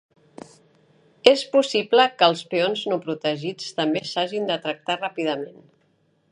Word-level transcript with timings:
És 1.31 1.43
possible 1.57 2.07
que 2.21 2.29
els 2.31 2.41
peons 2.55 2.83
no 2.93 2.99
protegits 3.05 3.69
també 3.81 4.05
s'hagin 4.13 4.51
de 4.53 4.59
tractar 4.67 5.01
ràpidament. 5.07 5.65